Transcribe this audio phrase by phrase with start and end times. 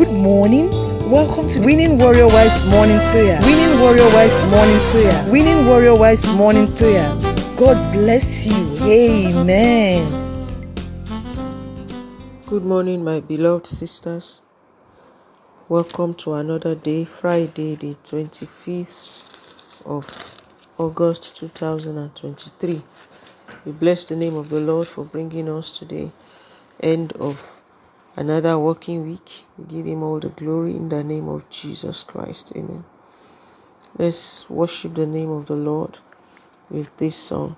[0.00, 0.70] Good morning.
[1.10, 3.38] Welcome to Winning Warrior Wives Morning Prayer.
[3.42, 5.30] Winning Warrior Wives Morning Prayer.
[5.30, 7.14] Winning Warrior Wives Morning Prayer.
[7.58, 8.78] God bless you.
[8.80, 10.06] Amen.
[12.46, 14.40] Good morning, my beloved sisters.
[15.68, 19.24] Welcome to another day, Friday, the 25th
[19.84, 20.06] of
[20.78, 22.82] August 2023.
[23.66, 26.08] We bless the name of the Lord for bringing us to the
[26.82, 27.59] end of
[28.20, 29.44] another working week.
[29.56, 32.52] We give Him all the glory in the name of Jesus Christ.
[32.54, 32.84] Amen.
[33.96, 35.98] Let's worship the name of the Lord
[36.68, 37.56] with this song.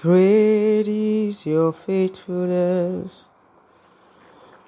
[0.00, 3.12] Great is your faithfulness.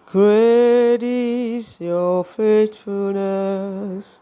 [0.06, 4.20] Great is your faithfulness.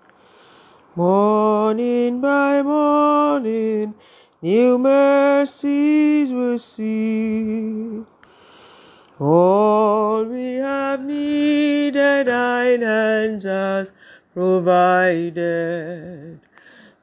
[0.95, 3.95] Morning by morning,
[4.41, 8.05] new mercies we see.
[12.71, 13.91] Thine hands hath
[14.33, 16.39] provided.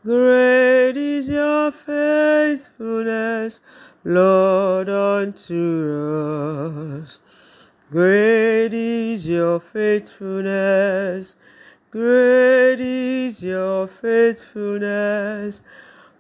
[0.04, 3.60] Great is your faithfulness,
[4.06, 7.20] Lord, unto us.
[7.92, 11.36] Great is your faithfulness.
[11.92, 15.62] Great is your faithfulness.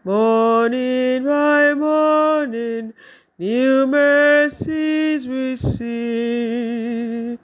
[0.03, 2.93] Morning by morning,
[3.37, 7.37] new mercies we see.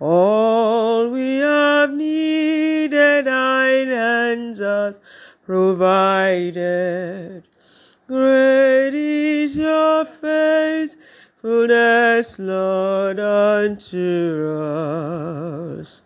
[0.00, 0.69] All
[3.22, 4.98] thine hands hath
[5.46, 7.42] provided.
[8.06, 14.52] Great is your faithfulness, Lord, unto
[15.80, 16.02] us.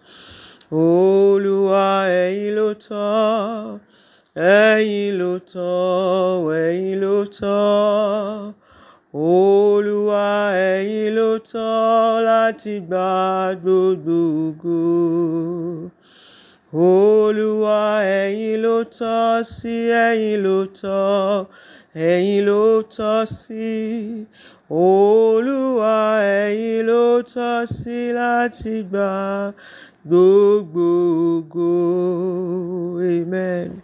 [0.73, 3.81] Olúwa ẹ̀yin ló tọ́,
[4.37, 8.55] ẹ̀yin ló tọ́, ẹ̀yin ló tọ́.
[9.15, 10.27] Olúwa
[10.73, 13.25] ẹ̀yin ló tọ́ láti gba.
[16.75, 19.77] Olúwa ẹ̀yin ló tọ́ sí,
[20.07, 21.47] ẹ̀yin ló tọ́,
[22.11, 22.63] ẹ̀yin ló
[22.95, 23.69] tọ́ sí.
[24.69, 25.95] Olúwa
[26.43, 29.09] ẹ̀yin ló tọ́ sí láti gba
[30.09, 31.69] gbogbo.
[33.15, 33.83] Amen.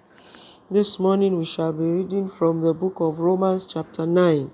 [0.69, 4.51] This morning we shall be reading from the book of Romans chapter 9.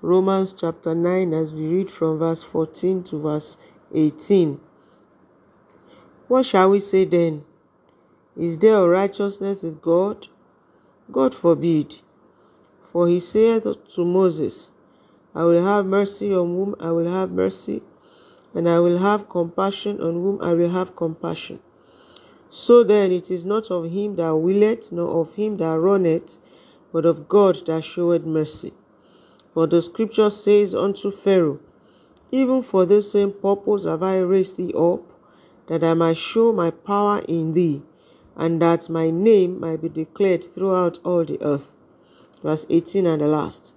[0.00, 3.56] Romans chapter 9 as we read from verse 14 to verse
[3.94, 4.58] 18.
[6.26, 7.44] What shall we say then?
[8.36, 10.26] Is there a righteousness with God?
[11.10, 11.96] God forbid.
[12.90, 14.72] For he saith to Moses,
[15.34, 17.82] I will have mercy on whom I will have mercy,
[18.54, 21.60] and I will have compassion on whom I will have compassion.
[22.48, 26.38] So then it is not of him that willeth, nor of him that runneth,
[26.90, 28.72] but of God that showeth mercy.
[29.52, 31.60] For the scripture says unto Pharaoh,
[32.30, 35.02] Even for this same purpose have I raised thee up,
[35.66, 37.82] that I might show my power in thee,
[38.36, 41.74] and that my name might be declared throughout all the earth.
[42.42, 43.72] Verse 18 and the last.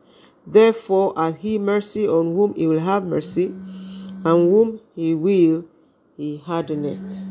[0.47, 5.65] Therefore hath he mercy on whom he will have mercy, and whom he will
[6.17, 7.29] he hardeneth.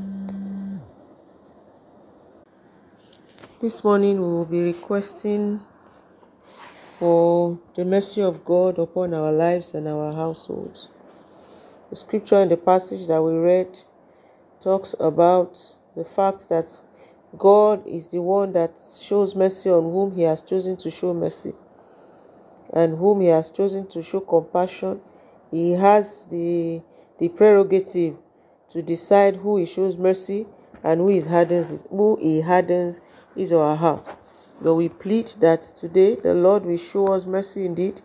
[3.61, 5.61] This morning we will be requesting
[6.99, 10.91] for the mercy of God upon our lives and our households.
[11.91, 13.79] The scripture in the passage that we read
[14.61, 16.83] talks about the fact that
[17.39, 21.55] God is the one that shows mercy on whom He has chosen to show mercy,
[22.72, 25.00] and whom He has chosen to show compassion.
[25.50, 26.81] He has the,
[27.19, 28.17] the prerogative
[28.69, 30.47] to decide who He shows mercy
[30.83, 33.00] and who He hardens, who He hardens
[33.34, 34.09] his or her heart.
[34.61, 38.00] But we plead that today the Lord will show us mercy indeed,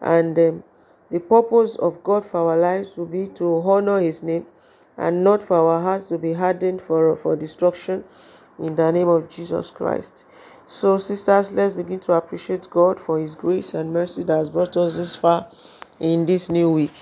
[0.00, 0.64] and um,
[1.10, 4.46] the purpose of God for our lives will be to honor His name
[4.96, 8.04] and not for our hearts to be hardened for, for destruction
[8.58, 10.24] in the name of Jesus Christ.
[10.66, 14.76] So, sisters, let's begin to appreciate God for His grace and mercy that has brought
[14.76, 15.46] us this far
[16.00, 16.92] in this new week.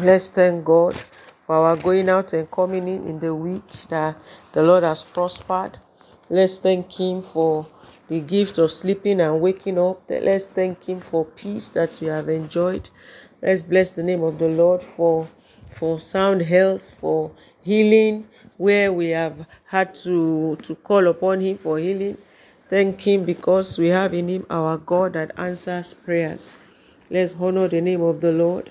[0.00, 0.96] Let's thank God
[1.46, 4.16] for our going out and coming in in the week that
[4.52, 5.78] the Lord has prospered.
[6.30, 7.66] Let's thank Him for
[8.08, 10.02] the gift of sleeping and waking up.
[10.08, 12.88] Let's thank Him for peace that we have enjoyed.
[13.42, 15.28] Let's bless the name of the Lord for
[15.70, 21.78] for sound health, for healing, where we have had to to call upon Him for
[21.78, 22.16] healing.
[22.68, 26.58] Thank Him because we have in Him our God that answers prayers.
[27.10, 28.70] Let's honor the name of the Lord.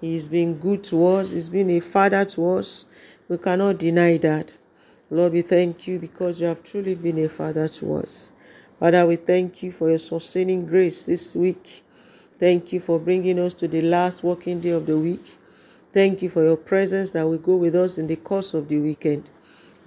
[0.00, 1.30] He's been good to us.
[1.30, 2.84] He's been a father to us.
[3.28, 4.52] We cannot deny that.
[5.10, 8.32] Lord, we thank you because you have truly been a father to us.
[8.78, 11.82] Father, we thank you for your sustaining grace this week.
[12.38, 15.24] Thank you for bringing us to the last working day of the week.
[15.92, 18.78] Thank you for your presence that will go with us in the course of the
[18.78, 19.30] weekend.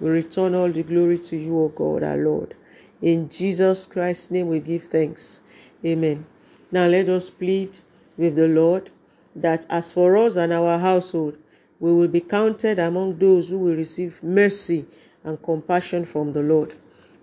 [0.00, 2.54] We return all the glory to you, O God, our Lord.
[3.02, 5.42] In Jesus Christ's name we give thanks.
[5.84, 6.26] Amen.
[6.72, 7.78] Now let us plead
[8.16, 8.90] with the Lord
[9.36, 11.36] that as for us and our household,
[11.78, 14.86] we will be counted among those who will receive mercy
[15.24, 16.74] and compassion from the Lord.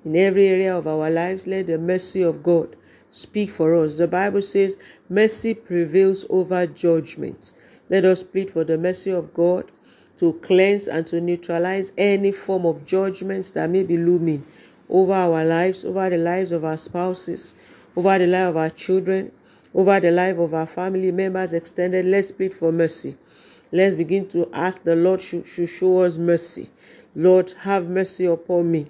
[0.06, 2.76] In every area of our lives, let the mercy of God
[3.12, 3.98] speak for us.
[3.98, 4.78] The Bible says,
[5.10, 7.52] Mercy prevails over judgment.
[7.90, 9.66] Let us plead for the mercy of God
[10.18, 14.46] to cleanse and to neutralize any form of judgments that may be looming
[14.90, 17.54] over our lives, over the lives of our spouses,
[17.96, 19.32] over the life of our children,
[19.74, 22.06] over the life of our family members extended.
[22.06, 23.16] Let's plead for mercy.
[23.72, 26.70] Let's begin to ask the Lord to show us mercy.
[27.16, 28.88] Lord, have mercy upon me.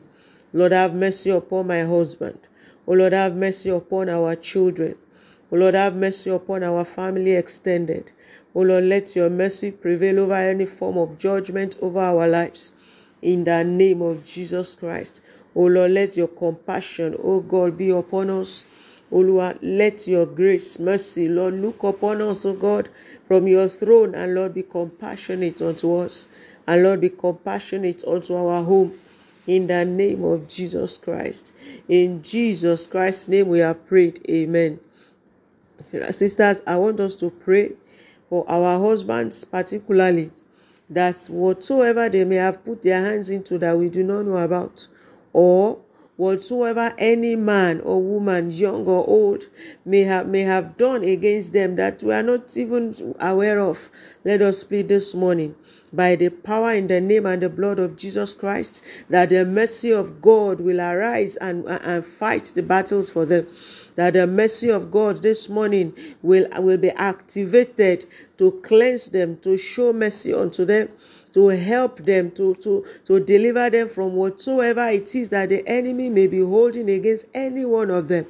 [0.54, 2.40] Lord, have mercy upon my husband.
[2.88, 4.96] O Lord, have mercy upon our children.
[5.50, 8.12] O Lord, have mercy upon our family extended.
[8.54, 12.74] O Lord, let your mercy prevail over any form of judgment over our lives.
[13.22, 15.22] In the name of Jesus Christ.
[15.56, 18.66] O Lord, let your compassion, O God, be upon us.
[19.10, 22.90] O Lord, let your grace, mercy, Lord, look upon us, O God,
[23.28, 26.28] from your throne, and Lord, be compassionate unto us.
[26.68, 29.00] And Lord, be compassionate unto our home.
[29.48, 31.54] In the name of Jesus Christ.
[31.88, 34.20] In Jesus Christ's name we have prayed.
[34.30, 34.82] Amen.
[36.12, 37.72] Sisters, I want us to pray
[38.30, 40.32] for our husbands, particularly,
[40.90, 44.86] that whatsoever they may have put their hands into that we do not know about,
[45.32, 45.80] or
[46.18, 49.48] whatsoever any man or woman, young or old,
[49.86, 53.90] may have may have done against them that we are not even aware of.
[54.26, 55.56] Let us plead this morning
[55.94, 59.94] by the power in the name and the blood of Jesus Christ that the mercy
[59.94, 63.48] of God will arise and, and fight the battles for them
[63.98, 65.92] that the mercy of God this morning
[66.22, 68.06] will, will be activated
[68.38, 70.90] to cleanse them, to show mercy unto them,
[71.34, 76.10] to help them, to, to, to deliver them from whatsoever it is that the enemy
[76.10, 78.28] may be holding against any one of them,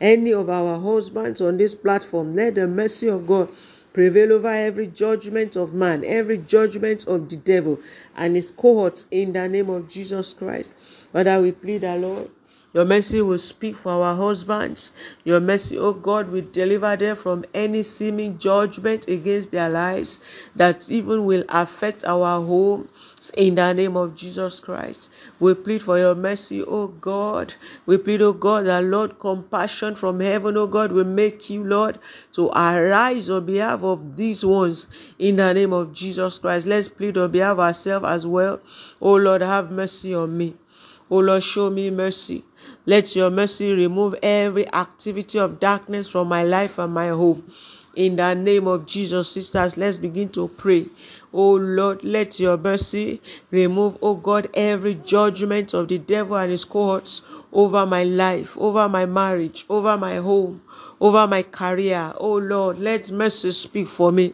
[0.00, 2.34] any of our husbands on this platform.
[2.34, 3.50] Let the mercy of God
[3.92, 7.78] prevail over every judgment of man, every judgment of the devil
[8.16, 10.76] and his cohorts in the name of Jesus Christ.
[11.12, 12.30] Father, we plead, our Lord
[12.72, 14.92] your mercy will speak for our husbands.
[15.24, 20.20] Your mercy, oh God, will deliver them from any seeming judgment against their lives
[20.54, 25.10] that even will affect our homes in the name of Jesus Christ.
[25.40, 27.54] We plead for your mercy, oh God.
[27.86, 31.98] We plead, oh God, that Lord, compassion from heaven, oh God, will make you, Lord,
[32.34, 34.86] to arise on behalf of these ones
[35.18, 36.68] in the name of Jesus Christ.
[36.68, 38.60] Let's plead on behalf of ourselves as well.
[39.00, 40.54] Oh Lord, have mercy on me.
[41.12, 42.44] Oh Lord, show me mercy.
[42.86, 47.50] Let your mercy remove every activity of darkness from my life and my home.
[47.96, 50.86] In the name of Jesus, sisters, let's begin to pray.
[51.32, 53.20] Oh Lord, let your mercy
[53.50, 57.22] remove, oh God, every judgment of the devil and his cohorts
[57.52, 60.62] over my life, over my marriage, over my home,
[61.00, 62.12] over my career.
[62.18, 64.32] Oh Lord, let mercy speak for me.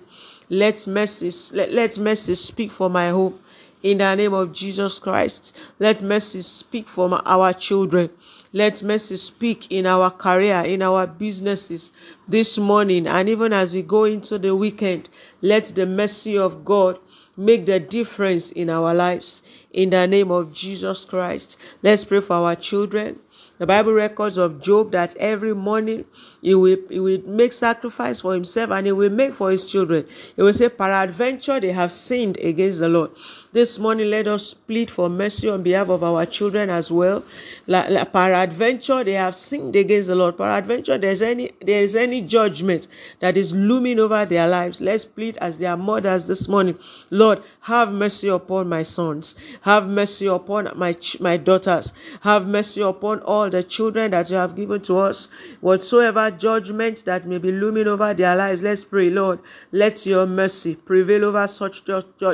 [0.51, 3.39] Let mercy, let, let mercy speak for my home
[3.83, 5.57] in the name of Jesus Christ.
[5.79, 8.11] Let mercy speak for our children.
[8.53, 11.91] Let mercy speak in our career, in our businesses
[12.27, 15.09] this morning, and even as we go into the weekend.
[15.43, 16.99] Let the mercy of God
[17.37, 19.43] make the difference in our lives.
[19.73, 21.59] In the name of Jesus Christ.
[21.83, 23.21] Let's pray for our children.
[23.59, 26.05] The Bible records of Job that every morning
[26.43, 30.07] he will, he will make sacrifice for himself and he will make for his children.
[30.37, 33.13] He will say, Peradventure they have sinned against the Lord.
[33.57, 37.25] This morning, let us plead for mercy on behalf of our children as well.
[37.67, 40.37] Peradventure they have sinned against the Lord.
[40.37, 42.87] Peradventure there's any there is any judgment
[43.21, 44.83] that is looming over their lives.
[44.83, 46.79] Let's plead as their mothers this morning.
[47.09, 49.37] Lord, have mercy upon my sons.
[49.63, 51.95] Have mercy upon my my daughters.
[52.21, 55.29] Have mercy upon all the children that you have given to us.
[55.63, 59.39] Whatsoever judgment that may be looming over their lives, let's pray, Lord,
[59.73, 61.85] let your mercy prevail over such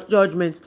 [0.08, 0.62] judgments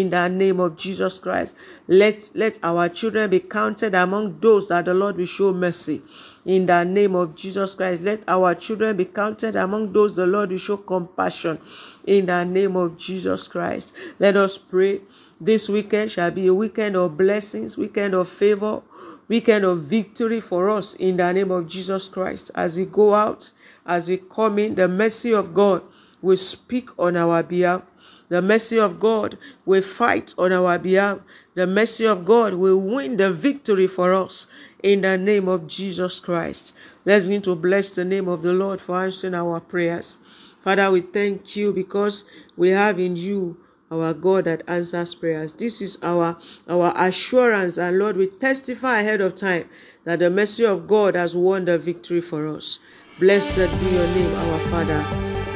[0.00, 1.54] in the name of Jesus Christ.
[1.86, 6.02] Let, let our children be counted among those that the Lord will show mercy.
[6.46, 10.50] In the name of Jesus Christ, let our children be counted among those the Lord
[10.50, 11.58] will show compassion.
[12.06, 15.02] In the name of Jesus Christ, let us pray.
[15.38, 18.82] This weekend shall be a weekend of blessings, weekend of favor,
[19.28, 22.50] weekend of victory for us in the name of Jesus Christ.
[22.54, 23.50] As we go out,
[23.86, 25.82] as we come in, the mercy of God
[26.22, 27.82] will speak on our behalf
[28.30, 31.18] the mercy of God will fight on our behalf.
[31.54, 34.46] The mercy of God will win the victory for us
[34.82, 36.72] in the name of Jesus Christ.
[37.04, 40.16] Let's begin to bless the name of the Lord for answering our prayers.
[40.62, 42.24] Father, we thank you because
[42.56, 43.56] we have in you
[43.90, 45.52] our God that answers prayers.
[45.54, 46.36] This is our
[46.68, 49.68] our assurance, and Lord, we testify ahead of time
[50.04, 52.78] that the mercy of God has won the victory for us.
[53.18, 55.04] Blessed be your name, our Father.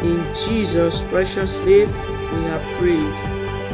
[0.03, 1.89] In Jesus' precious name,
[2.33, 3.15] we have prayed.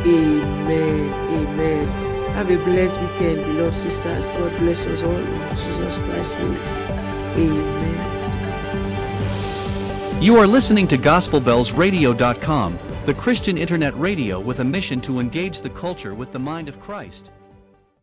[0.06, 1.12] Amen.
[1.12, 1.86] Amen.
[2.34, 4.26] Have a blessed weekend, beloved sisters.
[4.30, 6.56] God bless us all in Jesus Christ's name.
[7.36, 8.20] Amen.
[10.22, 15.70] You are listening to GospelBellsRadio.com, the Christian internet radio with a mission to engage the
[15.70, 17.30] culture with the mind of Christ.